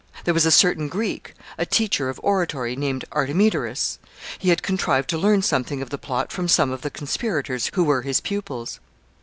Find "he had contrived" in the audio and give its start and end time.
4.39-5.07